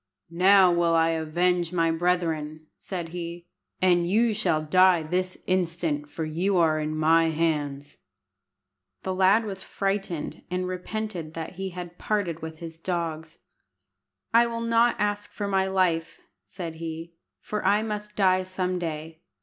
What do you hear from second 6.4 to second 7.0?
are in